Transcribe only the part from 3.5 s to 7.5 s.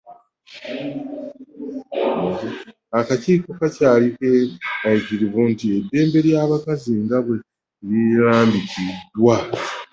kakyali keeraliikirivu nti eddembe ly’abakazi nga bwe